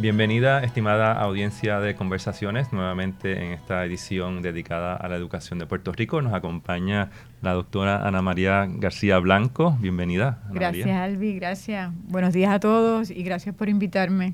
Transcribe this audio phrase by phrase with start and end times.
[0.00, 5.92] Bienvenida, estimada audiencia de conversaciones, nuevamente en esta edición dedicada a la educación de Puerto
[5.92, 6.22] Rico.
[6.22, 7.10] Nos acompaña
[7.42, 9.76] la doctora Ana María García Blanco.
[9.78, 10.42] Bienvenida.
[10.52, 11.92] gracias, Albi, gracias.
[12.08, 14.32] Buenos días a todos y gracias por invitarme.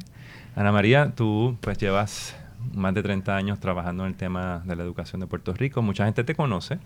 [0.55, 2.37] Ana María, tú pues llevas
[2.73, 5.83] más de 30 años trabajando en el tema de la educación de Puerto Rico.
[5.83, 6.79] Mucha gente te conoce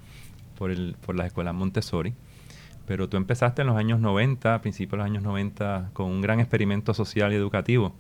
[0.57, 2.15] por, el, por las escuelas Montessori,
[2.87, 6.23] pero tú empezaste en los años 90, a principios de los años 90, con un
[6.23, 7.95] gran experimento social y educativo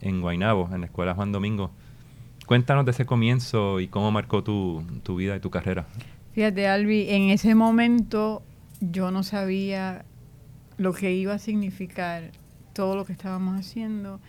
[0.00, 1.70] en Guaynabo, en la Escuela Juan Domingo.
[2.46, 5.86] Cuéntanos de ese comienzo y cómo marcó tu, tu vida y tu carrera.
[6.32, 8.42] Fíjate, Albi, en ese momento
[8.80, 10.04] yo no sabía
[10.78, 12.32] lo que iba a significar
[12.72, 14.20] todo lo que estábamos haciendo.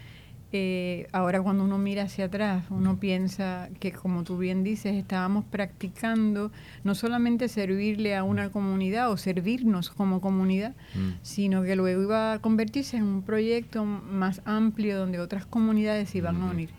[0.54, 5.46] Eh, ahora cuando uno mira hacia atrás, uno piensa que, como tú bien dices, estábamos
[5.46, 6.52] practicando
[6.84, 11.10] no solamente servirle a una comunidad o servirnos como comunidad, mm.
[11.22, 16.18] sino que luego iba a convertirse en un proyecto más amplio donde otras comunidades se
[16.18, 16.70] iban a unir.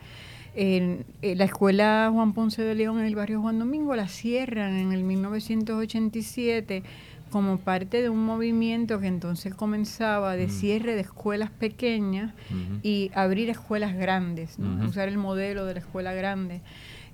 [0.54, 4.92] En, la escuela Juan Ponce de León en el barrio Juan Domingo la cierran en
[4.92, 6.82] el 1987
[7.32, 12.34] como parte de un movimiento que entonces comenzaba de cierre de escuelas pequeñas
[12.82, 16.60] y abrir escuelas grandes, usar el modelo de la escuela grande.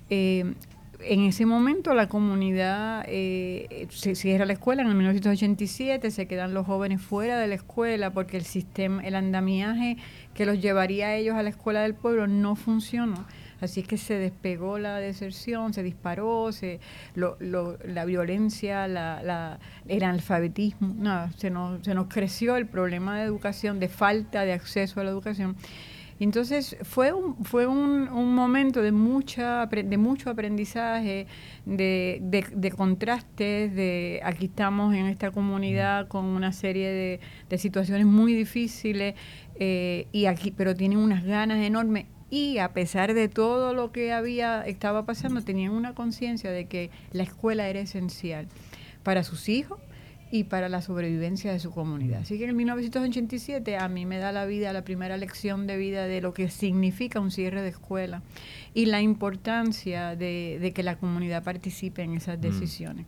[0.09, 0.53] Eh,
[1.01, 6.53] en ese momento la comunidad eh, se cierra la escuela en el 1987, se quedan
[6.53, 9.95] los jóvenes fuera de la escuela porque el sistema, el andamiaje
[10.33, 13.25] que los llevaría a ellos a la escuela del pueblo no funcionó.
[13.61, 16.79] Así es que se despegó la deserción, se disparó, se,
[17.15, 23.25] lo, la violencia, la, el analfabetismo, nada, se nos, se nos creció el problema de
[23.25, 25.55] educación, de falta de acceso a la educación.
[26.19, 31.27] Entonces fue un, fue un, un, momento de, mucha, de mucho aprendizaje,
[31.65, 38.05] de, de, contrastes, de aquí estamos en esta comunidad con una serie de, de situaciones
[38.05, 39.15] muy difíciles,
[39.55, 44.13] eh, y aquí, pero tienen unas ganas enormes y a pesar de todo lo que
[44.13, 48.47] había estaba pasando tenían una conciencia de que la escuela era esencial
[49.03, 49.79] para sus hijos
[50.31, 52.21] y para la sobrevivencia de su comunidad.
[52.21, 56.05] Así que en 1987 a mí me da la vida la primera lección de vida
[56.05, 58.21] de lo que significa un cierre de escuela
[58.73, 62.41] y la importancia de, que la comunidad participe en esas mm.
[62.41, 63.05] decisiones.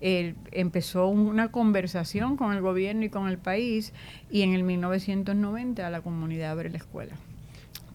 [0.00, 3.92] empezó una conversación con el gobierno y con el país
[4.28, 7.14] y en el 1990 la comunidad abre la escuela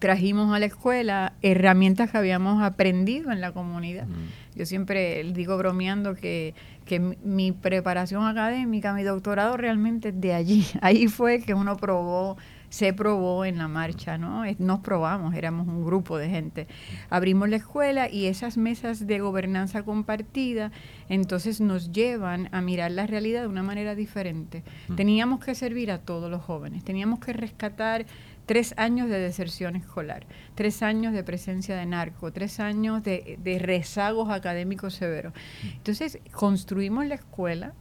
[0.01, 4.07] trajimos a la escuela herramientas que habíamos aprendido en la comunidad.
[4.55, 10.65] Yo siempre digo bromeando que, que mi preparación académica, mi doctorado realmente es de allí.
[10.81, 12.35] Ahí fue que uno probó
[12.71, 14.43] se probó en la marcha, ¿no?
[14.57, 16.67] Nos probamos, éramos un grupo de gente.
[17.09, 20.71] Abrimos la escuela y esas mesas de gobernanza compartida
[21.09, 24.63] entonces nos llevan a mirar la realidad de una manera diferente.
[24.95, 28.05] Teníamos que servir a todos los jóvenes, teníamos que rescatar
[28.45, 34.29] tres años de deserción escolar, tres años de presencia de narco, tres años de, rezagos
[34.29, 35.33] académicos severos.
[35.75, 37.73] Entonces, construimos la escuela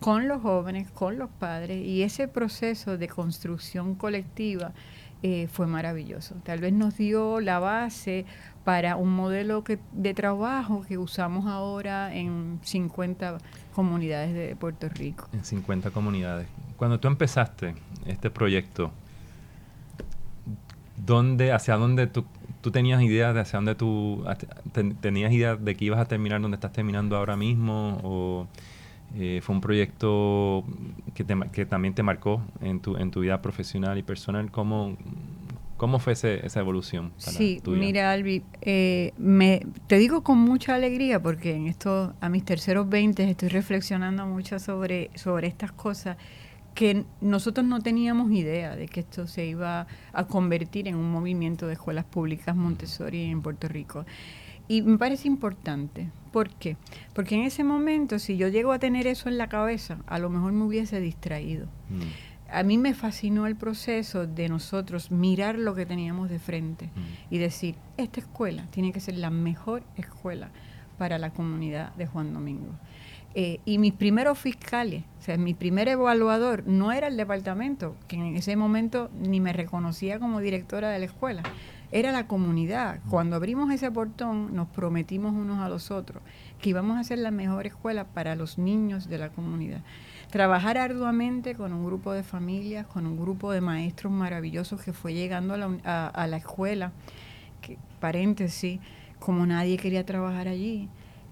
[0.00, 4.72] con los jóvenes, con los padres, y ese proceso de construcción colectiva
[5.22, 6.36] eh, fue maravilloso.
[6.44, 8.24] Tal vez nos dio la base
[8.64, 13.38] para un modelo de trabajo que usamos ahora en 50
[13.74, 15.26] comunidades de Puerto Rico.
[15.32, 16.46] En 50 comunidades.
[16.76, 17.74] Cuando tú empezaste
[18.06, 18.92] este proyecto,
[21.04, 22.24] ¿dónde, hacia dónde tú,
[22.70, 24.24] tenías idea de hacia dónde tú
[25.00, 28.46] tenías idea de que ibas a terminar donde estás terminando ahora mismo o
[29.14, 30.64] eh, fue un proyecto
[31.14, 34.96] que, que, también te marcó en tu, en tu vida profesional y personal cómo
[35.78, 37.12] ¿Cómo fue esa evolución?
[37.18, 42.44] sí, mira, Albi, eh, me, te digo con mucha alegría porque en esto, a mis
[42.44, 46.16] terceros 20 estoy reflexionando mucho sobre, sobre estas cosas
[46.74, 51.68] que nosotros no teníamos idea de que esto se iba a convertir en un movimiento
[51.68, 54.04] de escuelas públicas Montessori en Puerto Rico.
[54.68, 56.10] Y me parece importante.
[56.32, 56.76] ¿Por qué?
[57.14, 60.28] Porque en ese momento, si yo llego a tener eso en la cabeza, a lo
[60.28, 61.66] mejor me hubiese distraído.
[61.88, 62.50] Mm.
[62.50, 67.34] A mí me fascinó el proceso de nosotros mirar lo que teníamos de frente mm.
[67.34, 70.50] y decir, esta escuela tiene que ser la mejor escuela
[70.98, 72.72] para la comunidad de Juan Domingo.
[73.34, 78.16] Eh, y mis primeros fiscales, o sea, mi primer evaluador no era el departamento, que
[78.16, 81.42] en ese momento ni me reconocía como directora de la escuela,
[81.90, 83.00] era la comunidad.
[83.08, 86.22] Cuando abrimos ese portón, nos prometimos unos a los otros
[86.60, 89.80] que íbamos a hacer la mejor escuela para los niños de la comunidad.
[90.30, 95.14] Trabajar arduamente con un grupo de familias, con un grupo de maestros maravillosos que fue
[95.14, 96.92] llegando a la, a la escuela,
[97.60, 98.80] que, paréntesis,
[99.18, 100.88] como nadie quería trabajar allí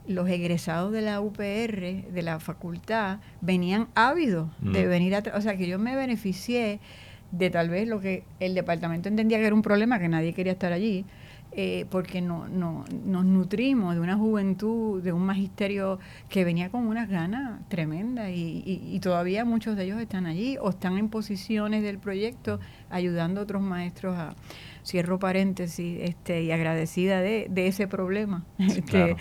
[0.07, 5.23] los egresados de la UPR, de la facultad, venían ávidos de venir a...
[5.35, 6.81] O sea, que yo me beneficié
[7.33, 10.53] de tal vez lo que el departamento entendía que era un problema, que nadie quería
[10.53, 11.05] estar allí,
[11.53, 16.87] eh, porque no, no, nos nutrimos de una juventud, de un magisterio que venía con
[16.87, 21.83] una ganas tremenda y, y, todavía muchos de ellos están allí o están en posiciones
[21.83, 24.35] del proyecto ayudando a otros maestros a,
[24.87, 28.45] cierro paréntesis, este, y agradecida de, de ese problema.
[28.77, 29.17] Este,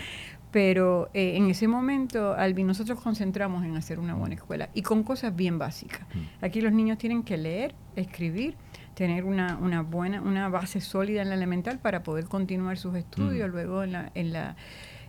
[0.56, 5.04] pero eh, en ese momento, Albi, nosotros concentramos en hacer una buena escuela y con
[5.04, 6.08] cosas bien básicas.
[6.14, 6.46] Mm.
[6.46, 8.56] Aquí los niños tienen que leer, escribir,
[8.94, 13.50] tener una, una buena, una base sólida en la elemental para poder continuar sus estudios,
[13.50, 13.52] mm.
[13.52, 14.56] luego en la, en la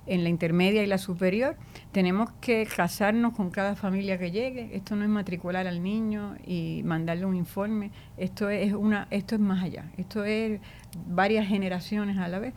[0.06, 1.56] en la intermedia y la superior,
[1.92, 4.70] tenemos que casarnos con cada familia que llegue.
[4.72, 7.90] Esto no es matricular al niño y mandarle un informe.
[8.16, 9.90] Esto es una, esto es más allá.
[9.96, 10.60] Esto es
[11.08, 12.54] varias generaciones a la vez.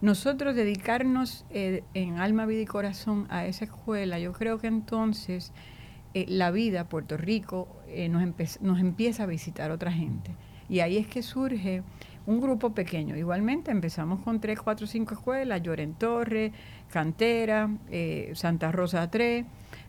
[0.00, 5.52] Nosotros dedicarnos eh, en alma, vida y corazón a esa escuela, yo creo que entonces
[6.14, 8.22] eh, la vida, Puerto Rico, eh, nos,
[8.62, 10.30] nos empieza a visitar otra gente.
[10.70, 11.82] Y ahí es que surge
[12.24, 13.14] un grupo pequeño.
[13.14, 16.52] Igualmente empezamos con tres, cuatro, cinco escuelas, Lloren Torre,
[16.88, 17.68] Cantera,
[18.34, 19.44] Santa Rosa 3.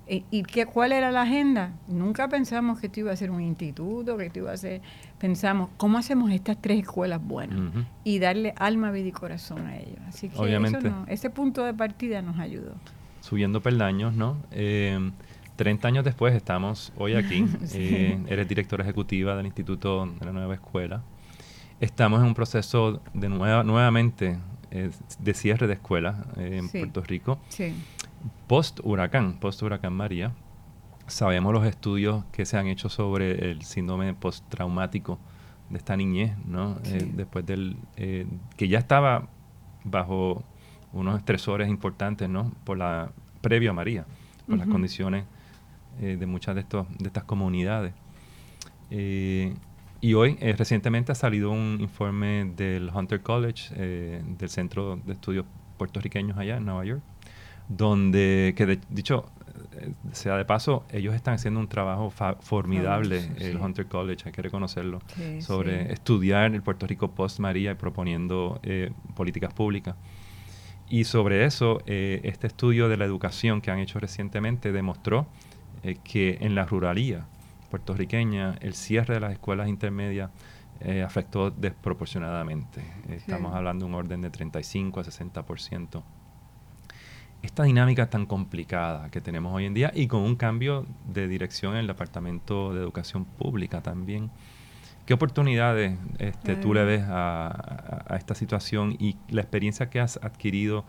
[0.07, 1.71] ¿Y qué, cuál era la agenda?
[1.87, 4.81] Nunca pensamos que esto iba a ser un instituto, que esto iba a ser...
[5.17, 7.85] Pensamos, ¿cómo hacemos estas tres escuelas buenas?
[8.03, 9.99] Y darle alma, vida y corazón a ellos.
[10.07, 10.91] Así que Obviamente.
[11.07, 12.73] ese punto de partida nos ayudó.
[13.21, 14.37] Subiendo peldaños, ¿no?
[14.51, 15.11] Eh,
[15.55, 17.45] 30 años después estamos hoy aquí.
[17.73, 21.03] Eh, eres directora ejecutiva del Instituto de la Nueva Escuela.
[21.79, 24.37] Estamos en un proceso de nueva, nuevamente
[24.71, 24.89] eh,
[25.19, 27.39] de cierre de escuelas eh, en Puerto Rico.
[27.49, 27.73] Sí
[28.47, 30.33] post huracán, post huracán María,
[31.07, 35.19] sabemos los estudios que se han hecho sobre el síndrome postraumático
[35.69, 36.77] de esta niñez, ¿no?
[36.85, 38.27] Eh, después del eh,
[38.57, 39.27] que ya estaba
[39.83, 40.43] bajo
[40.93, 42.51] unos estresores importantes, ¿no?
[42.63, 44.05] Por la previo a María,
[44.47, 45.25] por las condiciones
[46.01, 47.93] eh, de muchas de estos de estas comunidades.
[48.89, 55.45] y hoy recientemente ha salido un informe del Hunter College, del Centro de Estudios
[55.77, 57.01] Puertorriqueños allá en Nueva York,
[57.67, 59.25] donde, que dicho
[59.81, 62.11] eh, sea de paso, ellos están haciendo un trabajo
[62.41, 64.99] formidable, el Hunter College, hay que reconocerlo,
[65.39, 69.95] sobre estudiar el Puerto Rico post-María y proponiendo eh, políticas públicas.
[70.89, 75.25] Y sobre eso, eh, este estudio de la educación que han hecho recientemente demostró
[76.03, 77.25] que en la ruralía
[77.71, 80.29] puertorriqueña el cierre de las escuelas intermedias
[81.05, 82.83] afectó desproporcionadamente.
[83.09, 86.03] Estamos hablando de un orden de 35 a 60%
[87.41, 91.73] esta dinámica tan complicada que tenemos hoy en día y con un cambio de dirección
[91.73, 94.29] en el Departamento de Educación Pública también.
[95.05, 100.85] ¿Qué oportunidades este, tú le ves a, esta situación y la experiencia que has adquirido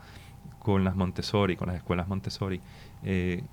[0.59, 2.61] con las Montessori, con las escuelas Montessori?
[3.03, 3.43] Eh,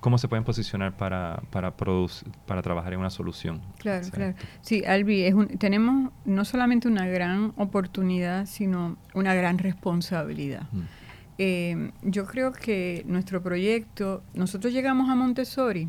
[0.00, 3.60] ¿Cómo se pueden posicionar para, para, para trabajar en una solución?
[3.78, 4.34] Claro, claro.
[4.60, 10.62] Sí, Albi, es tenemos no solamente una gran oportunidad, sino una gran responsabilidad.
[10.72, 10.99] Mm.
[11.42, 15.88] Eh, yo creo que nuestro proyecto, nosotros llegamos a Montessori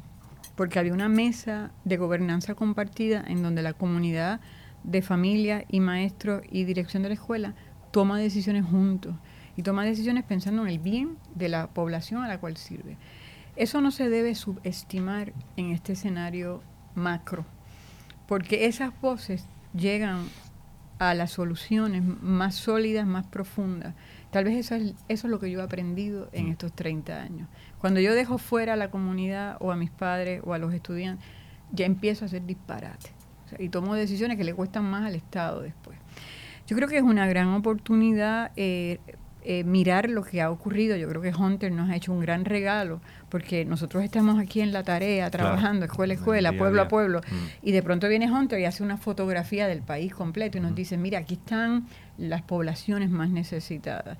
[0.56, 4.40] porque había una mesa de gobernanza compartida en donde la comunidad
[4.86, 7.54] de familia y maestros y dirección de la escuela
[7.92, 9.14] toma decisiones juntos
[9.58, 12.96] y toma decisiones pensando en el bien de la población a la cual sirve.
[13.58, 16.64] Eso no se debe subestimar en este escenario
[16.96, 17.46] macro,
[18.26, 20.28] porque esas voces llegan
[21.02, 23.96] a las soluciones más sólidas, más profundas.
[24.32, 26.52] Tal vez eso es, eso es lo que yo he aprendido en mm.
[26.52, 27.48] estos 30 años.
[27.80, 31.26] Cuando yo dejo fuera a la comunidad o a mis padres o a los estudiantes,
[31.72, 33.12] ya empiezo a hacer disparate.
[33.60, 35.98] y tomo decisiones que le cuestan más al Estado después.
[36.68, 39.00] Yo creo que es una gran oportunidad eh,
[39.44, 40.96] eh, mirar lo que ha ocurrido.
[40.96, 44.72] Yo creo que Hunter nos ha hecho un gran regalo, porque nosotros estamos aquí en
[44.72, 47.66] la tarea, trabajando, escuela a escuela, pueblo a pueblo, mm.
[47.68, 50.76] y de pronto viene Hunter y hace una fotografía del país completo y nos mm.
[50.76, 54.18] dice, mira, aquí están las poblaciones más necesitadas.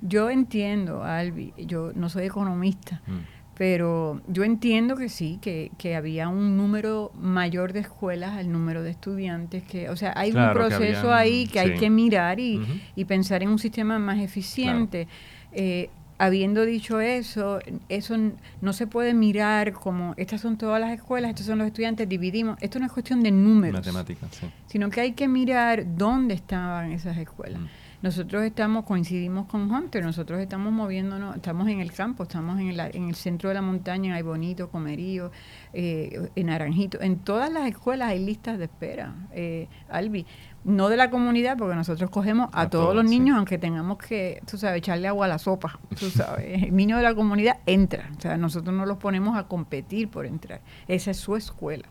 [0.00, 3.37] Yo entiendo, Albi, yo no soy economista, mm.
[3.58, 8.84] Pero yo entiendo que sí, que, que, había un número mayor de escuelas al número
[8.84, 12.60] de estudiantes, que, o sea, hay un proceso ahí que hay que mirar y,
[12.94, 15.08] y, pensar en un sistema más eficiente.
[15.52, 18.16] Eh, habiendo dicho eso, eso
[18.60, 22.58] no se puede mirar como estas son todas las escuelas, estos son los estudiantes, dividimos.
[22.60, 24.46] Esto no es cuestión de números, Matemáticas, sí.
[24.66, 27.60] sino que hay que mirar dónde estaban esas escuelas.
[27.60, 27.66] Mm.
[28.00, 33.08] Nosotros estamos, coincidimos con Hunter, nosotros estamos moviéndonos, estamos en el campo, estamos en, en
[33.08, 35.32] el centro de la montaña, hay Bonito, Comerío,
[35.72, 37.00] eh, en Naranjito.
[37.00, 40.26] En todas las escuelas hay listas de espera, eh, Albi.
[40.62, 44.58] No de la comunidad, porque nosotros cogemos a, todos, los niños, aunque tengamos que, tú
[44.58, 46.62] sabes, echarle agua a la sopa, tú sabes.
[46.62, 50.24] El niño de la comunidad entra, o sea, nosotros no los ponemos a competir por
[50.24, 50.60] entrar.
[50.86, 51.88] Esa es su escuela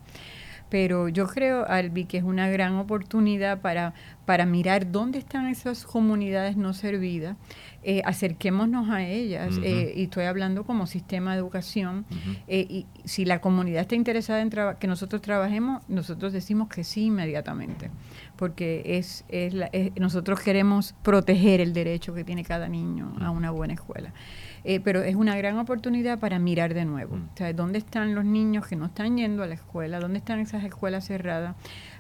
[0.70, 3.94] Pero yo creo, Albi, que es una gran oportunidad para,
[4.28, 7.38] para mirar dónde están esas comunidades no servidas,
[7.82, 9.58] eh, acerquémonos a ellas.
[9.64, 12.06] Eh, y estoy hablando como sistema de educación.
[12.50, 17.06] Eh, y si la comunidad está interesada en que nosotros trabajemos, nosotros decimos que sí
[17.06, 17.90] inmediatamente,
[18.36, 19.54] porque es, es,
[19.98, 24.12] nosotros queremos proteger el derecho que tiene cada niño a una buena escuela.
[24.70, 27.16] Eh, pero es una gran oportunidad para mirar de nuevo.
[27.16, 27.30] Mm.
[27.34, 30.02] O sea, ¿dónde están los niños que no están yendo a la escuela?
[30.02, 31.56] ¿Dónde están esas escuelas cerradas?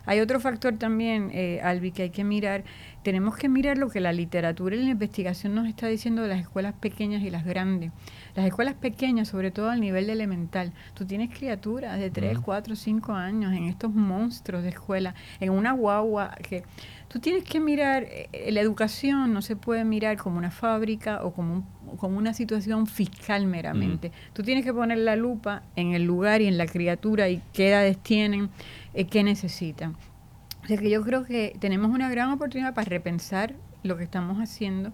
[0.07, 2.63] Hay otro factor también, eh, Albi, que hay que mirar.
[3.03, 6.39] Tenemos que mirar lo que la literatura y la investigación nos está diciendo de las
[6.39, 7.91] escuelas pequeñas y las grandes.
[8.33, 13.13] Las escuelas pequeñas, sobre todo al nivel elemental, tú tienes criaturas de 3, 4, 5
[13.13, 16.63] años en estos monstruos de escuela, en una guagua que
[17.07, 21.33] tú tienes que mirar, eh, la educación no se puede mirar como una fábrica o
[21.33, 21.65] como,
[21.97, 24.11] como una situación fiscal meramente.
[24.33, 27.69] Tú tienes que poner la lupa en el lugar y en la criatura y qué
[27.69, 28.49] edades tienen,
[28.97, 29.95] eh, qué necesitan.
[30.63, 34.39] O sea que yo creo que tenemos una gran oportunidad para repensar lo que estamos
[34.39, 34.91] haciendo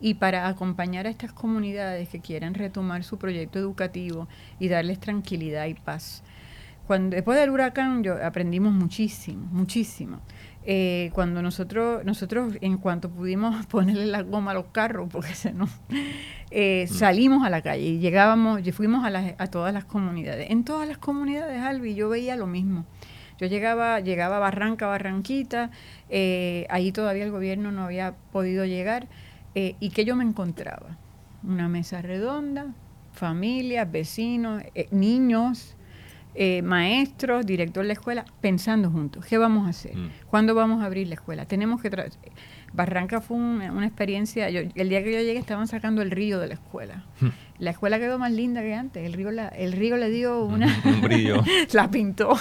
[0.00, 5.66] y para acompañar a estas comunidades que quieran retomar su proyecto educativo y darles tranquilidad
[5.66, 6.24] y paz.
[6.86, 10.20] Cuando, después del huracán yo aprendimos muchísimo, muchísimo.
[10.66, 15.52] Eh, cuando nosotros, nosotros en cuanto pudimos ponerle la goma a los carros, porque se
[15.52, 15.68] no,
[16.50, 16.92] eh, mm.
[16.92, 20.50] salimos a la calle y llegábamos, y fuimos a, las, a todas las comunidades.
[20.50, 22.84] En todas las comunidades, Albi, yo veía lo mismo.
[23.44, 25.70] Yo llegaba, llegaba a Barranca, Barranquita,
[26.08, 29.06] eh, ahí todavía el gobierno no había podido llegar,
[29.54, 30.96] eh, y que yo me encontraba.
[31.42, 32.72] Una mesa redonda,
[33.12, 35.76] familias, vecinos, eh, niños,
[36.34, 39.94] eh, maestros, director de la escuela, pensando juntos, ¿qué vamos a hacer?
[39.94, 40.10] Mm.
[40.30, 41.44] ¿Cuándo vamos a abrir la escuela?
[41.44, 41.90] Tenemos que...
[42.74, 46.54] Barranca fue una, experiencia, el día que yo llegué estaban sacando el río de la
[46.54, 47.04] escuela.
[47.20, 47.28] Hmm.
[47.58, 50.66] La escuela quedó más linda que antes, el río, la, el río le dio una...
[50.84, 51.42] un brillo.
[51.72, 52.36] la pintó.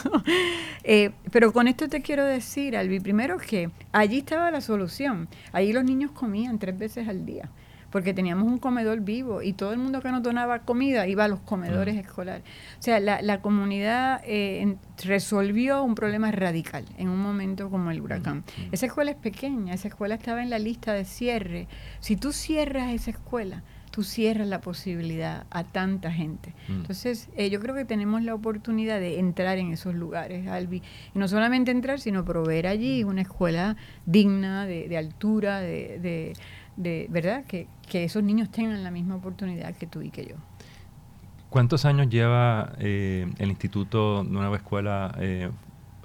[0.84, 5.30] Eh, pero con esto te quiero decir, Albi, primero que allí estaba la solución.
[5.52, 7.50] Allí los niños comían tres veces al día
[7.94, 11.28] porque teníamos un comedor vivo y todo el mundo que no donaba comida iba a
[11.28, 12.44] los comedores escolares.
[12.80, 18.02] O sea, la, la comunidad eh, resolvió un problema radical en un momento como el
[18.02, 18.44] huracán.
[18.72, 21.68] Esa escuela es pequeña, esa escuela estaba en la lista de cierre.
[22.00, 26.56] Si tú cierras esa escuela, tú cierras la posibilidad a tanta gente.
[26.68, 26.78] Mm.
[26.78, 30.82] Entonces, eh, yo creo que tenemos la oportunidad de entrar en esos lugares, Albi.
[31.14, 36.34] Y no solamente entrar, sino proveer allí una escuela digna, de, de altura, de, de
[36.76, 40.36] verdad, que, que esos niños tengan la misma oportunidad que tú y que yo.
[41.50, 45.52] ¿Cuántos años lleva eh, el Instituto Nueva Escuela eh,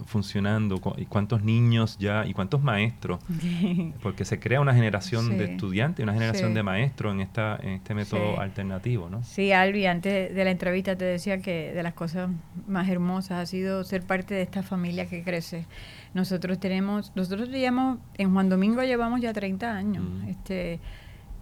[0.07, 0.81] funcionando?
[0.97, 3.21] ¿Y cuántos niños ya y cuántos maestros?
[4.03, 7.95] Porque se crea una generación de estudiantes, una generación de maestros en, esta, en este
[7.95, 9.23] método alternativo, ¿no?
[9.25, 12.31] Sí, Albi, antes de la entrevista te decía que de las cosas
[12.67, 15.67] más hermosas ha sido ser parte de esta familia que crece.
[16.15, 20.29] Nosotros tenemos, nosotros llevamos, en Juan Domingo llevamos ya 30 años, mm.
[20.29, 20.81] este,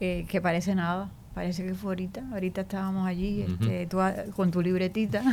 [0.00, 3.88] eh, que parece nada, parece que fue ahorita, ahorita estábamos allí este,
[4.34, 5.22] con tu libretita.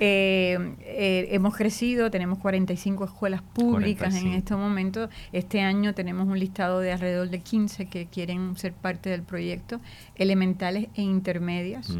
[0.00, 5.08] Eh, eh, hemos crecido, tenemos 45 escuelas públicas en este momento.
[5.32, 9.80] Este año tenemos un listado de alrededor de 15 que quieren ser parte del proyecto,
[10.16, 11.96] elementales e intermedias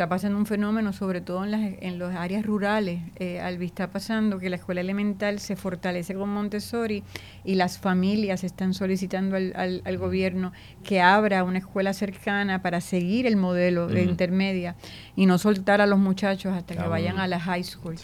[0.00, 3.02] está pasando un fenómeno, sobre todo en las en los áreas rurales.
[3.16, 7.02] Eh, Albi está pasando que la escuela elemental se fortalece con Montessori
[7.44, 10.52] y las familias están solicitando al, al, gobierno
[10.82, 14.74] que abra una escuela cercana para seguir el modelo de intermedia
[15.16, 17.96] y no soltar a los muchachos hasta que vayan a la high school.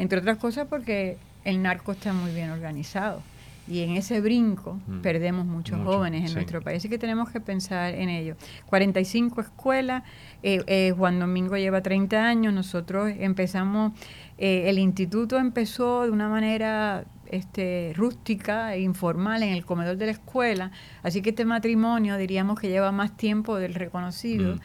[0.00, 3.22] Entre otras cosas porque el narco está muy bien organizado
[3.68, 5.00] y en ese brinco mm.
[5.00, 6.78] perdemos muchos jóvenes en nuestro país.
[6.78, 8.36] Así que tenemos que pensar en ello.
[8.66, 10.02] 45 escuelas,
[10.42, 13.92] eh, eh, Juan Domingo lleva 30 años, nosotros empezamos,
[14.38, 20.06] eh, el instituto empezó de una manera este, rústica e informal en el comedor de
[20.06, 20.70] la escuela,
[21.02, 24.56] así que este matrimonio diríamos que lleva más tiempo del reconocido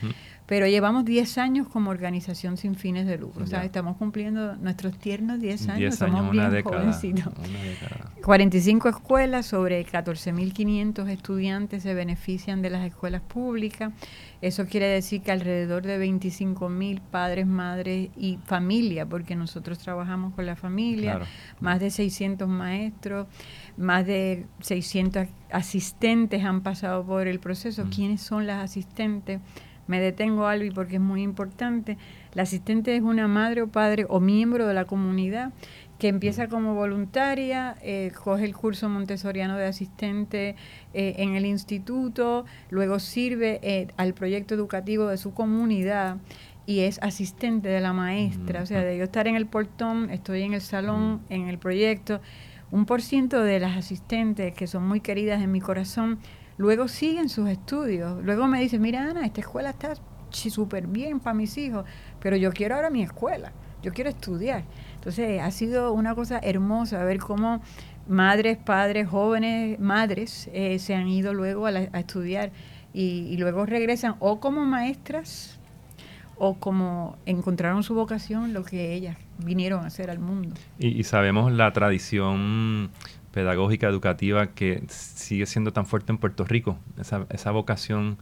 [0.52, 3.46] pero llevamos 10 años como organización sin fines de lucro.
[3.46, 7.34] O sea, estamos cumpliendo nuestros tiernos 10 años, somos bien jovencitos.
[8.22, 13.94] 45 escuelas, sobre 14.500 estudiantes se benefician de las escuelas públicas.
[14.42, 20.46] Eso quiere decir que alrededor de 25.000 padres, madres y familia, porque nosotros trabajamos con
[20.46, 21.22] la familia,
[21.62, 23.26] más de 600 maestros,
[23.78, 27.86] más de 600 asistentes han pasado por el proceso.
[27.90, 29.40] ¿Quiénes son las asistentes?
[29.92, 31.98] Me detengo, Albi, porque es muy importante.
[32.34, 35.52] La asistente es una madre o padre o miembro de la comunidad
[36.00, 40.56] que empieza como voluntaria, eh, coge el curso montessoriano de asistente
[40.94, 46.16] eh, en el instituto, luego sirve eh, al proyecto educativo de su comunidad
[46.66, 48.62] y es asistente de la maestra.
[48.62, 52.22] O sea, de yo estar en el portón, estoy en el salón, en el proyecto.
[52.72, 56.20] Un por ciento de las asistentes, que son muy queridas en mi corazón,
[56.62, 58.24] luego siguen sus estudios.
[58.24, 59.96] Luego me dicen, mira Ana, esta escuela está
[60.30, 61.86] súper bien para mis hijos,
[62.22, 63.52] pero yo quiero ahora mi escuela,
[63.82, 64.64] yo quiero estudiar.
[64.94, 67.62] Entonces ha sido una cosa hermosa ver cómo
[68.08, 72.52] madres, padres, jóvenes, madres eh, se han ido luego a, estudiar
[72.94, 75.60] y, luego regresan o como maestras
[76.38, 80.56] o como encontraron su vocación, lo que ellas vinieron a hacer al mundo.
[80.78, 82.92] Y, sabemos la tradición
[83.32, 88.18] pedagógica, educativa que sigue siendo tan fuerte en Puerto Rico, esa, esa vocación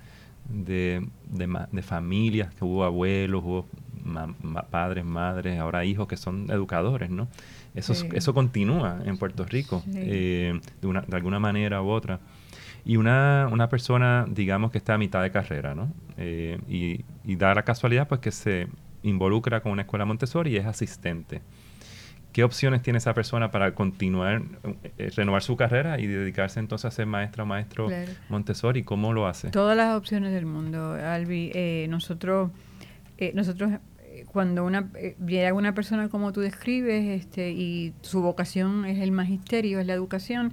[0.50, 3.68] de, de, familias, que hubo abuelos, hubo
[4.72, 7.28] padres, madres, ahora hijos que son educadores, ¿no?
[7.75, 12.20] Eso, eso continúa en Puerto Rico, eh, de, una, de alguna manera u otra.
[12.86, 15.92] Y una, una persona, digamos, que está a mitad de carrera, ¿no?
[16.18, 18.68] Eh, y, y da la casualidad, pues, que se
[19.04, 21.42] involucra con una escuela Montessori y es asistente.
[22.31, 24.43] ¿Qué opciones tiene esa persona para continuar,
[24.98, 27.89] eh, renovar su carrera y dedicarse entonces a ser maestra o maestro
[28.29, 28.83] Montessori?
[28.83, 29.50] ¿Cómo lo hace?
[29.50, 31.51] Todas las opciones del mundo, Albi.
[31.55, 32.51] Eh, nosotros,
[33.17, 33.71] eh, nosotros
[34.27, 34.91] cuando una
[35.25, 39.93] llega una persona como tú describes este, y su vocación es el magisterio, es la
[39.93, 40.51] educación,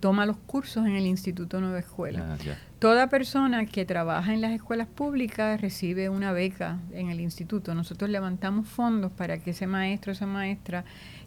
[0.00, 2.36] toma los cursos en el Instituto Nueva Escuela.
[2.38, 2.54] Ah,
[2.84, 7.74] Toda persona que trabaja en las escuelas públicas recibe una beca en el instituto.
[7.74, 10.84] Nosotros levantamos fondos para que ese maestro, esa maestra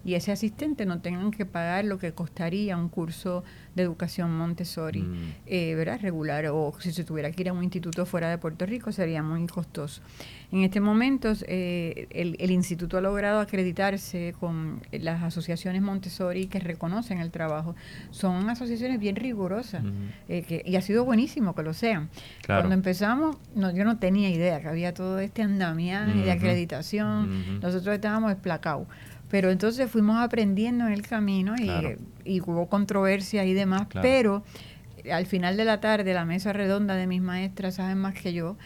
[0.08, 3.44] y ese asistente no tengan que pagar lo que costaría un curso
[3.76, 5.34] de educación Montessori, mm.
[5.46, 6.00] eh, ¿verdad?
[6.02, 9.22] Regular, o si se tuviera que ir a un instituto fuera de Puerto Rico sería
[9.22, 10.02] muy costoso.
[10.50, 17.20] En este momento eh, el, instituto ha logrado acreditarse con las asociaciones Montessori que reconocen
[17.20, 17.76] el trabajo.
[18.12, 19.84] Son asociaciones bien rigurosas
[20.30, 22.08] eh, y ha sido buenísimo que lo sean.
[22.46, 27.60] Cuando empezamos, no, yo no tenía idea que había todo este andamiaje de acreditación.
[27.60, 28.88] Nosotros estábamos desplacados.
[29.30, 31.56] Pero entonces fuimos aprendiendo en el camino
[32.26, 34.44] y, hubo controversia y demás, pero
[35.12, 38.58] al final de la tarde la mesa redonda de mis maestras saben más que yo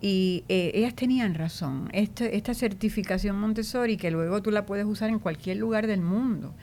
[0.00, 1.88] y eh, ellas tenían razón.
[1.92, 6.54] Este, esta certificación Montessori, que luego tú la puedes usar en cualquier lugar del mundo,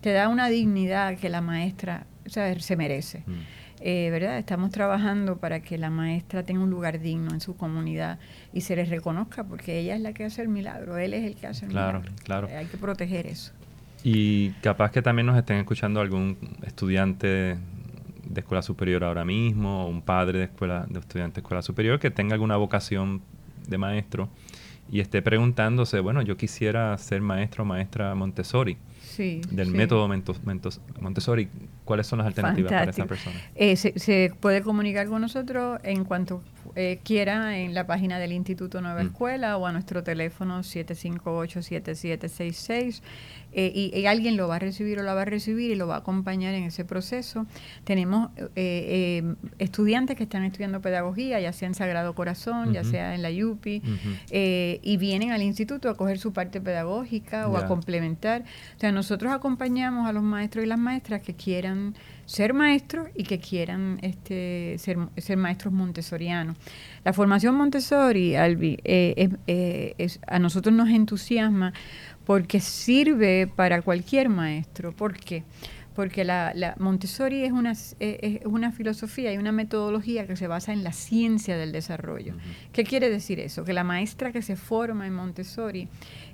[0.00, 3.22] te da una dignidad que la maestra se merece.
[3.26, 3.32] Mm.
[3.80, 4.38] Eh, ¿verdad?
[4.38, 8.18] Estamos trabajando para que la maestra tenga un lugar digno en su comunidad
[8.52, 11.34] y se les reconozca, porque ella es la que hace el milagro, él es el
[11.34, 12.22] que hace el claro, milagro.
[12.24, 13.52] Claro, Hay que proteger eso.
[14.02, 17.26] Y capaz que también nos estén escuchando algún estudiante
[18.26, 21.98] de escuela superior ahora mismo, o un padre de escuela de estudiante de escuela superior
[21.98, 23.22] que tenga alguna vocación
[23.66, 24.28] de maestro
[24.90, 28.76] y esté preguntándose, bueno, yo quisiera ser maestro o maestra Montessori
[29.16, 30.08] del método
[31.00, 31.48] Montessori,
[31.84, 33.36] ¿cuáles son las alternativas para esa persona?
[33.54, 36.42] Eh, se, puede comunicar con nosotros en cuanto
[36.76, 39.06] eh, quiera en la página del Instituto Nueva mm.
[39.06, 43.02] Escuela o a nuestro teléfono 758-7766
[43.56, 45.94] eh, y, alguien lo va a recibir o la va a recibir y lo va
[45.94, 47.46] a acompañar en ese proceso.
[47.84, 48.30] Tenemos
[49.58, 53.80] estudiantes que están estudiando pedagogía, ya sea en Sagrado Corazón, ya sea en la YUPI,
[54.82, 58.42] y vienen al instituto a coger su parte pedagógica o a complementar.
[58.76, 61.94] O sea, nosotros acompañamos a los maestros y las maestras que quieran
[62.26, 66.56] ser maestros y que quieran este, ser, ser maestros montessorianos.
[67.04, 71.72] La formación Montessori, Albi, eh, eh, a nosotros nos entusiasma
[72.24, 74.92] porque sirve para cualquier maestro.
[74.92, 75.44] ¿Por qué?
[75.94, 80.82] Porque la, Montessori es una, es una filosofía y una metodología que se basa en
[80.82, 82.34] la ciencia del desarrollo.
[82.72, 83.64] ¿Qué quiere decir eso?
[83.64, 85.88] Que la maestra que se forma en Montessori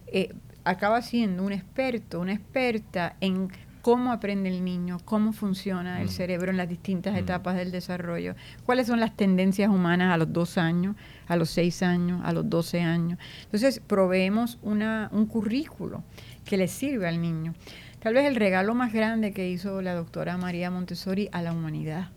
[0.07, 3.48] eh, acaba siendo un experto, una experta en
[3.83, 6.11] cómo aprende el niño, cómo funciona el mm.
[6.11, 7.19] cerebro en las distintas mm.
[7.19, 11.83] etapas del desarrollo, cuáles son las tendencias humanas a los dos años, a los seis
[11.83, 13.19] años, a los doce años.
[13.45, 16.03] Entonces, proveemos una, un currículo
[16.45, 17.55] que le sirve al niño.
[18.01, 22.09] Tal vez el regalo más grande que hizo la doctora María Montessori a la humanidad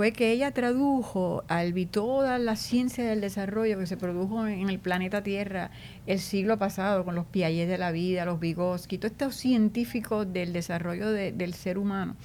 [0.00, 4.78] fue que ella tradujo al toda la ciencia del desarrollo que se produjo en el
[4.78, 5.72] planeta Tierra
[6.06, 10.54] el siglo pasado con los Piaget de la vida, los Vygotsky, todos estos científicos del
[10.54, 12.16] desarrollo del ser humano,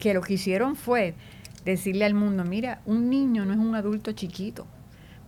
[0.00, 1.14] que lo que hicieron fue
[1.64, 4.66] decirle al mundo, mira, un niño no es un adulto chiquito,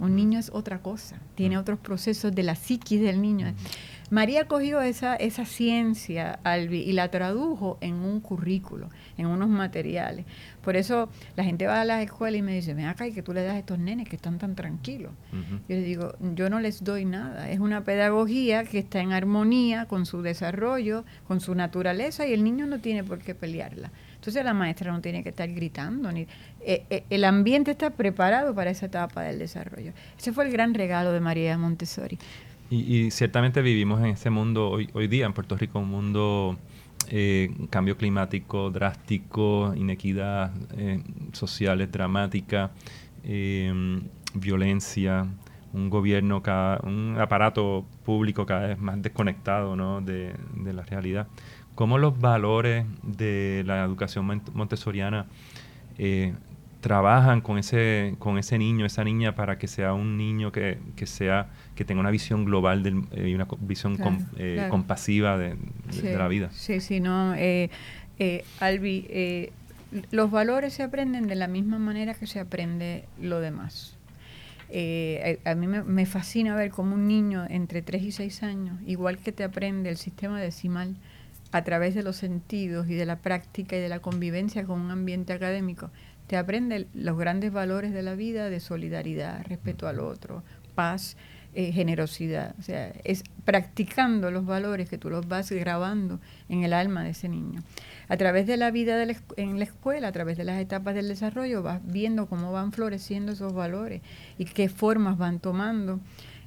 [0.01, 3.55] un niño es otra cosa, tiene otros procesos de la psiquis del niño.
[4.11, 10.27] María cogió esa, esa ciencia, Albi, y la tradujo en un currículo, en unos materiales.
[10.63, 13.23] Por eso la gente va a las escuelas y me dice, ven acá y que
[13.23, 15.13] tú le das a estos nenes que están tan tranquilos.
[15.69, 17.51] Yo les digo, yo no les doy nada.
[17.51, 22.45] Es una pedagogía que está en armonía con su desarrollo, con su naturaleza y el
[22.45, 23.91] niño no tiene por qué pelearla.
[24.15, 26.23] Entonces la maestra no tiene que estar gritando, ni
[26.63, 29.93] eh, eh, el ambiente está preparado para esa etapa del desarrollo.
[30.19, 32.19] Ese fue el gran regalo de María Montessori.
[32.71, 36.57] Y, ciertamente vivimos en ese mundo hoy, hoy día en Puerto Rico, un mundo
[37.09, 42.73] eh, cambio climático drástico, inequidad eh, sociales dramática,
[44.35, 45.27] violencia,
[45.73, 50.01] un gobierno, cada, un aparato público cada vez más desconectado ¿no?
[50.01, 51.27] de, de, la realidad.
[51.75, 55.27] ¿Cómo los valores de la educación montessoriana
[55.99, 56.35] eh,
[56.85, 61.07] trabajan con ese, con ese niño, esa niña, para que sea un niño que, que
[61.07, 63.97] sea, que tenga una visión global eh, y una visión
[64.37, 65.57] eh, compasiva de,
[66.03, 66.51] la vida?
[66.53, 67.35] Sí, sí, no.
[68.61, 69.51] Albi,
[70.11, 73.97] los valores se aprenden de la misma manera que se aprende lo demás.
[74.69, 79.19] Eh, a, mí me, fascina ver cómo un niño entre 3 y 6 años, igual
[79.19, 80.97] que te aprende el sistema decimal
[81.53, 84.91] a través de los sentidos y de la práctica y de la convivencia con un
[84.91, 85.91] ambiente académico,
[86.27, 90.43] te aprende los grandes valores de la vida de solidaridad, respeto al otro,
[90.75, 91.17] paz,
[91.57, 92.55] eh, generosidad.
[92.59, 97.11] O sea, es practicando los valores que tú los vas grabando en el alma de
[97.11, 97.63] ese niño.
[98.09, 99.01] A través de la vida
[99.37, 103.33] en la escuela, a través de las etapas del desarrollo, vas viendo cómo van floreciendo
[103.33, 104.03] esos valores
[104.37, 106.01] y qué formas van tomando.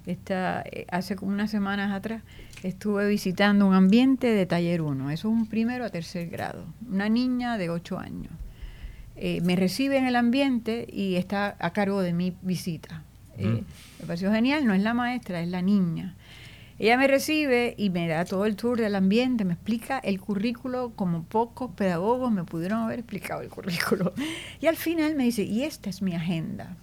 [0.06, 2.22] Esta, eh, hace como unas semanas atrás
[2.64, 7.08] estuve visitando un ambiente de taller 1, eso es un primero a tercer grado, una
[7.08, 8.32] niña de 8 años.
[9.18, 13.04] Eh, me recibe en el ambiente y está a cargo de mi visita.
[13.38, 13.64] Eh,
[14.00, 16.16] me pareció genial, no es la maestra, es la niña.
[16.80, 20.92] Ella me recibe y me da todo el tour del ambiente, me explica el currículo
[20.96, 24.14] como pocos pedagogos me pudieron haber explicado el currículo.
[24.62, 26.78] Y al final me dice, y esta es mi agenda.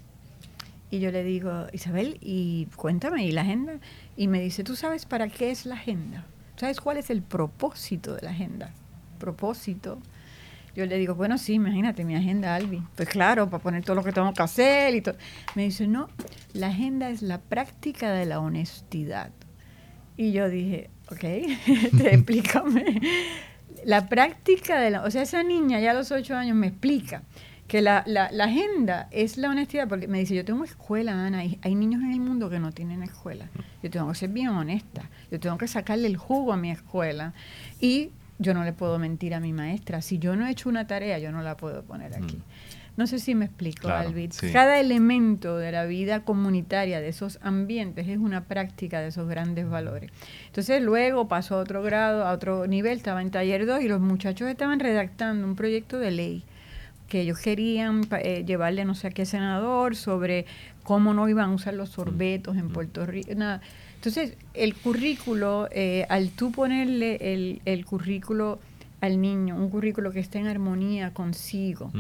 [0.90, 3.74] Y yo le digo, Isabel, y cuéntame, ¿y la agenda?
[4.16, 6.24] Y me dice, ¿tú sabes para qué es la agenda?
[6.56, 8.70] ¿Sabes cuál es el propósito de la agenda?
[9.18, 9.98] Propósito
[10.74, 12.82] yo le digo, bueno, sí, imagínate mi agenda, Albi.
[12.96, 15.16] Pues claro, para poner todo lo que tengo que hacer y todo.
[15.54, 16.08] Me dice, no,
[16.52, 19.30] la agenda es la práctica de la honestidad.
[20.16, 21.20] Y yo dije, ok,
[21.98, 23.00] te explícame.
[23.84, 25.04] la práctica de la...
[25.04, 27.22] O sea, esa niña ya a los ocho años me explica
[27.68, 31.44] que la, la, la, agenda es la honestidad, porque me dice, yo tengo escuela, Ana,
[31.44, 33.48] y hay niños en el mundo que no tienen escuela.
[33.82, 37.32] Yo tengo que ser bien honesta, yo tengo que sacarle el jugo a mi escuela.
[37.80, 40.02] Y yo no le puedo mentir a mi maestra.
[40.02, 42.38] Si yo no he hecho una tarea, yo no la puedo poner aquí.
[42.96, 44.12] No sé si me explico, claro,
[44.52, 49.68] Cada elemento de la vida comunitaria de esos ambientes es una práctica de esos grandes
[49.68, 50.12] valores.
[50.46, 54.00] Entonces luego pasó a otro grado, a otro nivel, estaba en taller 2 y los
[54.00, 56.44] muchachos estaban redactando un proyecto de ley
[57.08, 60.46] que ellos querían eh, llevarle no sé a qué senador sobre
[60.84, 63.32] cómo no iban a usar los sorbetos en Puerto Rico.
[63.34, 63.60] Nada.
[64.06, 68.58] Entonces, el currículo, eh, al tú ponerle el, el, currículo
[69.00, 71.90] al niño, un currículo que esté en armonía consigo,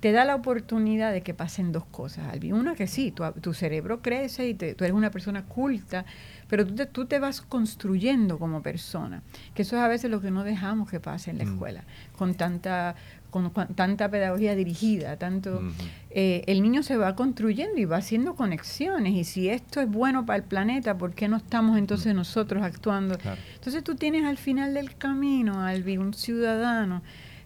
[0.00, 2.50] te da la oportunidad de que pasen dos cosas, Albi.
[2.50, 6.04] Una que sí, tu, tu cerebro crece y tú eres una persona culta,
[6.48, 9.22] pero tú te, tú te vas construyendo como persona,
[9.54, 11.52] que eso es a veces lo que no dejamos que pase en la mm.
[11.52, 11.84] escuela,
[12.18, 12.96] con tanta
[13.32, 15.62] con, tanta pedagogía dirigida, tanto
[16.10, 20.26] eh, el niño se va construyendo y va haciendo conexiones y si esto es bueno
[20.26, 23.16] para el planeta, ¿por qué no estamos entonces nosotros actuando?
[23.54, 27.02] Entonces tú tienes al final del camino, Albi, un ciudadano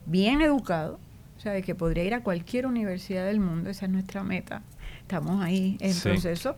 [0.07, 0.99] bien educado,
[1.39, 1.65] ¿sabes?
[1.65, 4.63] que podría ir a cualquier universidad del mundo, esa es nuestra meta.
[5.03, 6.57] Estamos ahí en proceso.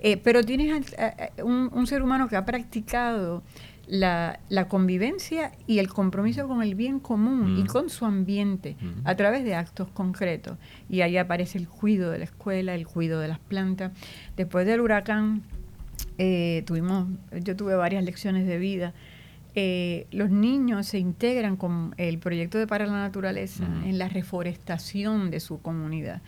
[0.00, 0.94] Eh, pero tienes
[1.42, 3.42] un, un ser humano que ha practicado
[3.86, 7.66] la, la, convivencia y el compromiso con el bien común y mm.
[7.66, 9.06] con su ambiente mm.
[9.06, 10.58] a través de actos concretos.
[10.88, 13.92] Y ahí aparece el cuidado de la escuela, el cuidado de las plantas.
[14.36, 15.42] Después del huracán,
[16.18, 17.08] eh, tuvimos,
[17.42, 18.94] yo tuve varias lecciones de vida.
[19.54, 23.84] Eh, los niños se integran con el proyecto de Para la Naturaleza mm.
[23.84, 26.22] en la reforestación de su comunidad.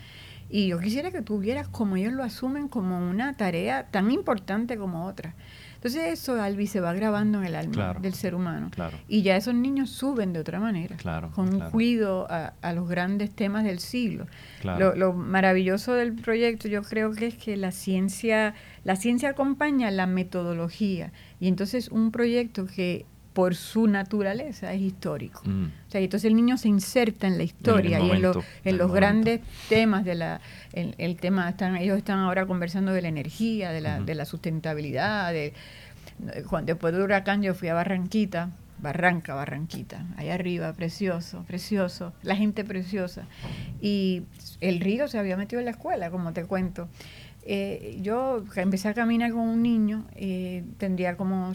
[0.50, 4.78] Y yo quisiera que tú vieras cómo ellos lo asumen como una tarea tan importante
[4.78, 5.34] como otra.
[5.78, 8.68] Entonces eso, Albi, se va grabando en el alma del ser humano.
[9.06, 10.96] Y ya esos niños suben de otra manera,
[11.32, 14.26] con un cuidado a, los grandes temas del siglo.
[14.64, 19.92] Lo, lo, maravilloso del proyecto yo creo que es que la ciencia, la ciencia acompaña
[19.92, 21.12] la metodología.
[21.38, 23.06] Y entonces un proyecto que
[23.38, 25.42] por su naturaleza es histórico.
[25.44, 25.66] Mm.
[25.66, 30.05] O sea, entonces el niño se inserta en la historia y en, los grandes temas
[30.05, 30.40] de la,
[30.72, 35.33] el, tema, están, ellos están ahora conversando de la energía, de la, de la sustentabilidad,
[35.33, 35.53] de,
[36.48, 42.35] cuando, después del huracán yo fui a Barranquita, Barranca, Barranquita, ahí arriba, precioso, precioso, la
[42.35, 43.22] gente preciosa.
[43.81, 44.24] Y
[44.61, 46.88] el río se había metido en la escuela, como te cuento.
[47.50, 51.50] Eh, yo empecé a caminar con un niño, eh, tendría como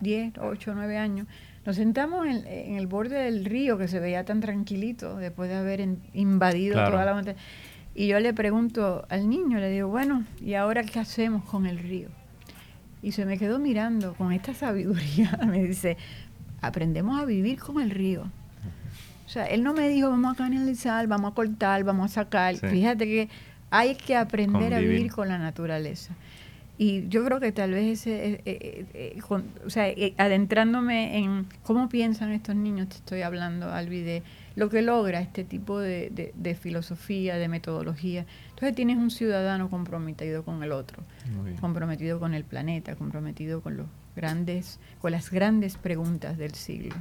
[0.00, 1.26] 10, 8, 9 años.
[1.66, 5.86] Nos sentamos en, el borde del río que se veía tan tranquilito después de haber
[6.14, 7.36] invadido toda la montaña.
[7.94, 11.78] Y yo le pregunto al niño, le digo, bueno, ¿y ahora qué hacemos con el
[11.78, 12.08] río?
[13.02, 15.38] Y se me quedó mirando con esta sabiduría.
[15.46, 15.98] Me dice,
[16.62, 18.30] aprendemos a vivir con el río.
[19.26, 22.56] O sea, él no me dijo, vamos a canalizar, vamos a cortar, vamos a sacar.
[22.56, 23.28] Fíjate que
[23.74, 26.14] hay que aprender a vivir con la naturaleza.
[26.78, 29.20] Y yo creo que tal vez ese, eh, eh, eh,
[29.64, 34.22] o sea, adentrándome en cómo piensan estos niños, te estoy hablando, Albi, de
[34.54, 38.26] lo que logra este tipo de, de, filosofía, de metodología.
[38.50, 41.02] Entonces tienes un ciudadano comprometido con el otro,
[41.60, 46.94] comprometido con el planeta, comprometido con los grandes, con las grandes preguntas del siglo.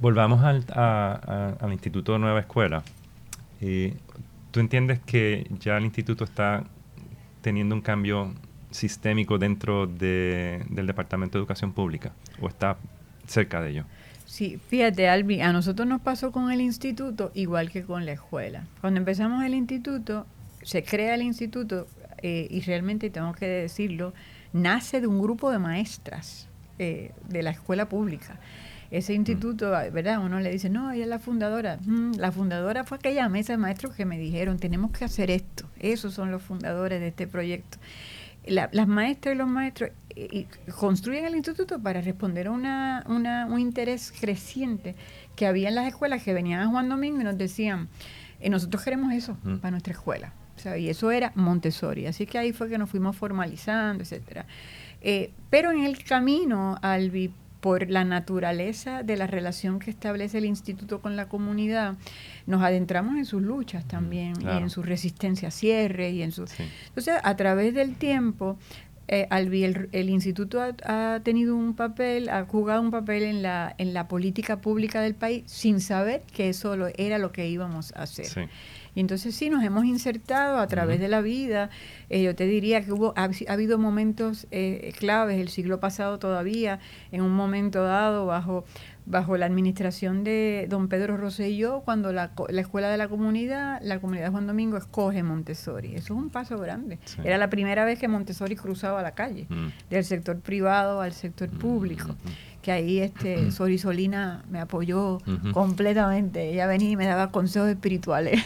[0.00, 2.84] Volvamos al, al Instituto Nueva Escuela.
[4.52, 6.64] ¿Tú entiendes que ya el instituto está
[7.40, 8.34] teniendo un cambio
[8.70, 12.76] sistémico dentro de, del Departamento de Educación Pública o está
[13.26, 13.84] cerca de ello?
[14.26, 18.66] Sí, fíjate, Albi, a nosotros nos pasó con el instituto igual que con la escuela.
[18.82, 20.26] Cuando empezamos el instituto,
[20.62, 21.86] se crea el instituto
[22.18, 24.12] eh, y realmente tengo que decirlo,
[24.52, 26.46] nace de un grupo de maestras
[26.78, 28.38] eh, de la escuela pública
[28.92, 30.22] ese instituto, ¿verdad?
[30.22, 31.78] Uno le dice, no, ella es la fundadora.
[31.82, 35.66] Mm, la fundadora fue aquella mesa de maestros que me dijeron, tenemos que hacer esto.
[35.80, 37.78] Esos son los fundadores de este proyecto.
[38.46, 40.46] las maestras y los maestros eh,
[40.78, 44.94] construyen el instituto para responder a una, un interés creciente
[45.36, 47.88] que había en las escuelas que venían a Juan Domingo y nos decían,
[48.40, 50.34] eh, nosotros queremos eso para nuestra escuela.
[50.78, 52.06] y eso era Montessori.
[52.06, 54.44] Así que ahí fue que nos fuimos formalizando, etcétera.
[55.00, 60.46] Eh, pero en el camino, Albi, por la naturaleza de la relación que establece el
[60.46, 61.94] instituto con la comunidad,
[62.44, 66.44] nos adentramos en sus luchas también, y en su resistencia a cierre y en su...
[66.88, 68.58] Entonces, a través del tiempo,
[69.06, 74.08] eh, el, instituto ha, tenido un papel, ha jugado un papel en la, en la
[74.08, 78.48] política pública del país sin saber que eso era lo que íbamos a hacer.
[78.94, 81.70] Y entonces sí, nos hemos insertado a través de la vida.
[82.10, 86.78] Eh, yo te diría que hubo ha, habido momentos eh, claves el siglo pasado todavía,
[87.10, 88.64] en un momento dado, bajo
[89.04, 94.00] bajo la administración de don Pedro Rosselló, cuando la, la, escuela de la comunidad, la
[94.00, 95.94] comunidad de Juan Domingo escoge Montessori.
[95.94, 96.98] Eso es un paso grande.
[97.24, 99.90] Era la primera vez que Montessori cruzaba la calle, mm.
[99.90, 102.08] del sector privado al sector mm, público.
[102.08, 105.18] Mm, que ahí este Sori Solina me apoyó
[105.52, 106.50] completamente.
[106.50, 108.40] Ella venía y me daba consejos espirituales.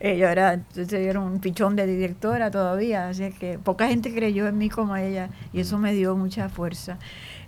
[0.00, 4.58] ella era, entonces era un pichón de directora todavía, así que poca gente creyó en
[4.58, 6.98] mí como ella y eso me dio mucha fuerza.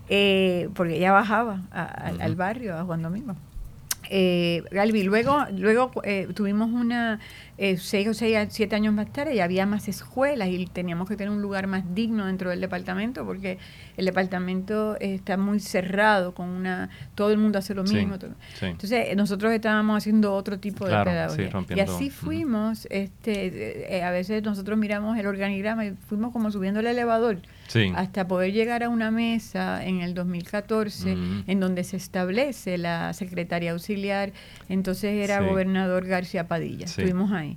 [0.09, 3.37] Eh, porque ella bajaba al barrio, a Juan Domingo.
[4.13, 7.21] Eh, Galvi, luego, luego eh, tuvimos una,
[7.59, 11.17] eh, seis o seis, siete años más tarde, y había más escuelas y teníamos que
[11.17, 13.59] tener un lugar más digno dentro del departamento porque
[13.97, 18.17] el departamento está muy cerrado, con una todo el mundo hace lo mismo.
[18.61, 21.51] Entonces, nosotros estábamos haciendo otro tipo de pedagogía.
[21.77, 26.89] y así fuimos, este, a veces nosotros miramos el organigrama y fuimos como subiendo el
[26.89, 27.39] elevador
[27.95, 33.73] hasta poder llegar a una mesa en el 2014 en donde se establece la Secretaría
[33.73, 34.33] Auxiliar,
[34.69, 37.57] entonces era gobernador García Padilla, estuvimos ahí.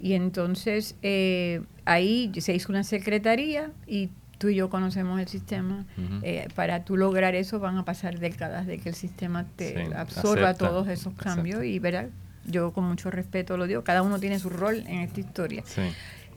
[0.00, 5.86] Y entonces eh, ahí se hizo una secretaría y tú y yo conocemos el sistema.
[6.22, 10.54] Eh, para tú lograr eso van a pasar décadas de que el sistema te absorba
[10.54, 12.08] todos esos cambios y verá,
[12.44, 15.62] yo con mucho respeto lo digo, cada uno tiene su rol en esta historia.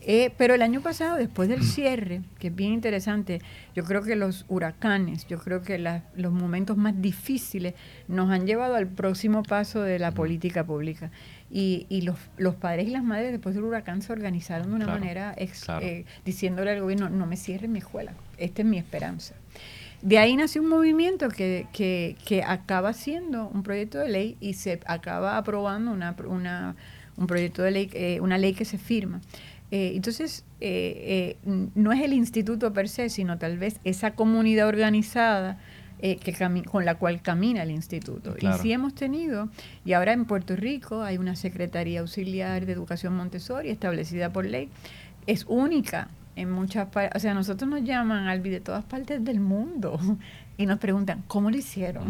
[0.07, 3.41] Eh, pero el año pasado, después del cierre, que es bien interesante,
[3.73, 7.73] yo creo que los huracanes, yo creo que los momentos más difíciles
[8.07, 11.09] nos han llevado al próximo paso de la política pública.
[11.49, 14.87] Y, y los, los, padres y las madres después del huracán se organizaron de una
[14.87, 19.33] manera eh, diciéndole al gobierno, no me cierren mi escuela, esta es mi esperanza.
[20.03, 24.53] De ahí nació un movimiento que, que, que acaba siendo un proyecto de ley y
[24.53, 26.75] se acaba aprobando una, una
[27.17, 29.21] un proyecto de ley, eh, una ley que se firma
[29.71, 34.67] eh, entonces, eh, eh, no es el instituto per se, sino tal vez esa comunidad
[34.67, 35.59] organizada
[36.01, 36.35] que
[36.69, 38.35] con la cual camina el instituto.
[38.39, 39.49] Y sí hemos tenido,
[39.85, 44.69] y ahora en Puerto Rico hay una Secretaría Auxiliar de Educación Montessori establecida por ley.
[45.25, 47.15] Es única en muchas partes.
[47.15, 49.99] O sea, nosotros nos llaman, Albi, de todas partes del mundo
[50.57, 52.07] y nos preguntan, ¿cómo lo hicieron?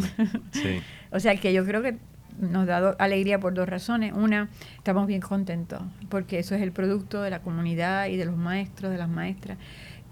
[1.11, 1.95] o sea, que yo creo que
[2.39, 4.13] nos da alegría por dos razones.
[4.13, 8.37] Una, estamos bien contentos porque eso es el producto de la comunidad y de los
[8.37, 9.57] maestros, de las maestras.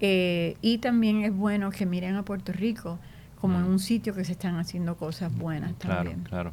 [0.00, 2.98] Eh, y también es bueno que miren a Puerto Rico
[3.40, 6.22] como en un sitio que se están haciendo cosas buenas también.
[6.24, 6.52] Claro,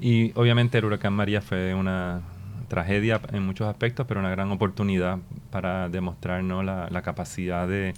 [0.00, 2.22] Y obviamente el huracán María fue una
[2.68, 5.18] tragedia en muchos aspectos, pero una gran oportunidad
[5.50, 7.94] para demostrarnos la, la capacidad de,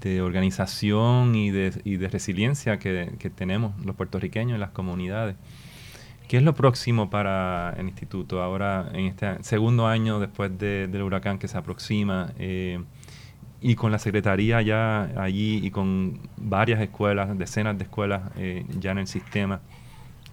[0.00, 5.36] de organización y de, y de resiliencia que, que, tenemos los puertorriqueños en las comunidades.
[6.28, 11.02] ¿Qué es lo próximo para el instituto ahora en este segundo año después de, del
[11.02, 12.82] huracán que se aproxima eh,
[13.60, 18.92] y con la secretaría ya allí y con varias escuelas, decenas de escuelas eh, ya
[18.92, 19.60] en el sistema?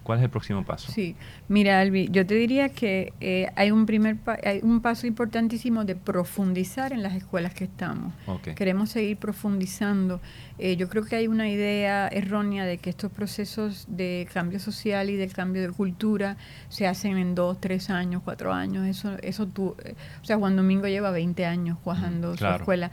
[0.02, 0.90] ¿Cuál es el próximo paso?
[0.90, 1.14] Sí,
[1.48, 5.94] mira, Albi, yo te diría que eh, hay un primer hay un paso importantísimo de
[5.94, 8.12] profundizar en las escuelas que estamos.
[8.56, 10.20] Queremos seguir profundizando.
[10.58, 15.08] Eh, yo creo que hay una idea errónea de que estos procesos de cambio social
[15.08, 16.36] y de cambio de cultura
[16.68, 18.86] se hacen en dos, tres años, cuatro años.
[18.86, 22.90] Eso, eso tú, eh, o sea, Juan Domingo lleva 20 años cuajando su escuela.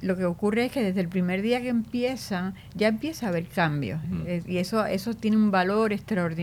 [0.00, 3.46] lo que ocurre es que desde el primer día que empieza, ya empieza a haber
[3.48, 4.00] cambios.
[4.46, 6.35] y eso, eso tiene un valor extraordinario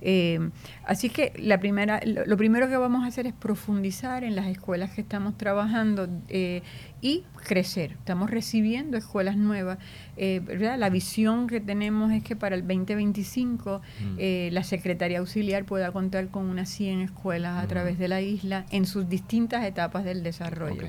[0.00, 0.50] eh,
[0.84, 4.90] así que la primera, lo, primero que vamos a hacer es profundizar en las escuelas
[4.90, 6.62] que estamos trabajando eh,
[7.00, 7.92] y crecer.
[7.92, 9.78] Estamos recibiendo escuelas nuevas.
[10.16, 10.40] Eh,
[10.78, 14.52] la visión que tenemos es que para el 2025 mm.
[14.52, 18.86] la Secretaría Auxiliar pueda contar con unas 100 escuelas a través de la isla en
[18.86, 20.88] sus distintas etapas del desarrollo.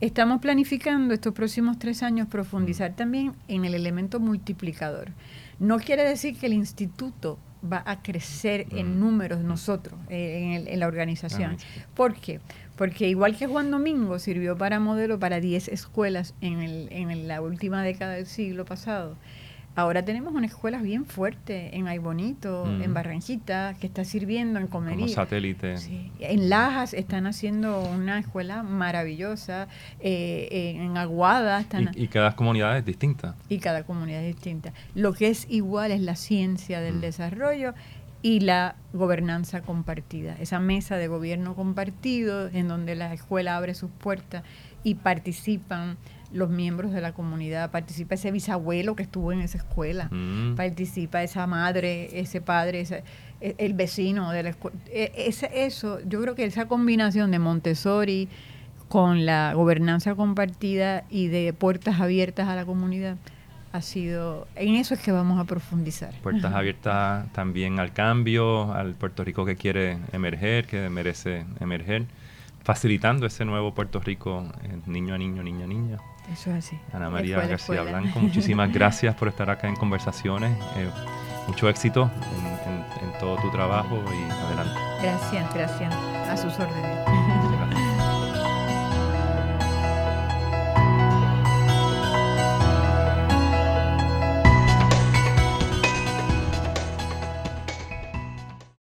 [0.00, 2.94] Estamos planificando estos próximos tres años profundizar mm.
[2.94, 5.12] también en el elemento multiplicador.
[5.58, 7.38] No quiere decir que el instituto
[7.70, 9.00] va a crecer en mm.
[9.00, 11.56] números nosotros, eh, en, la organización.
[11.58, 12.40] Ah, ¿Por qué?
[12.76, 17.40] Porque igual que Juan Domingo sirvió para modelo para 10 escuelas en, el, en la
[17.40, 19.16] última década del siglo pasado,
[19.76, 22.94] Ahora tenemos una escuela bien fuerte en Aybonito, en mm.
[22.94, 25.06] Barranquita, que está sirviendo en comería.
[25.06, 25.74] Como satélite.
[26.20, 29.66] En Lajas están haciendo una escuela maravillosa,
[29.98, 31.90] eh, en Aguada están...
[31.94, 33.34] Y, cada comunidad es distinta.
[33.48, 34.72] Y cada comunidad es distinta.
[34.94, 37.00] Lo que es igual es la ciencia del mm.
[37.00, 37.74] desarrollo
[38.24, 43.90] y la gobernanza compartida, esa mesa de gobierno compartido en donde la escuela abre sus
[43.90, 44.44] puertas
[44.82, 45.98] y participan
[46.34, 50.56] los miembros de la comunidad, participa ese bisabuelo que estuvo en esa escuela, mm.
[50.56, 53.04] participa esa madre, ese padre, ese,
[53.40, 54.76] e, el vecino de la escuela.
[54.92, 58.28] Eso, yo creo que esa combinación de Montessori
[58.88, 63.16] con la gobernanza compartida y de puertas abiertas a la comunidad
[63.72, 66.14] ha sido, en eso es que vamos a profundizar.
[66.22, 72.06] Puertas abiertas también al cambio, al Puerto Rico que quiere emerger, que merece emerger,
[72.62, 75.98] facilitando ese nuevo Puerto Rico, eh, niño a niño, niña a niña.
[76.32, 76.78] Eso es así.
[76.92, 80.56] Ana María García Blanco, muchísimas gracias por estar acá en Conversaciones.
[80.76, 80.90] Eh,
[81.46, 82.10] mucho éxito
[82.66, 84.80] en, en todo tu trabajo y adelante.
[85.02, 85.94] Gracias, gracias.
[85.94, 87.13] A sus órdenes.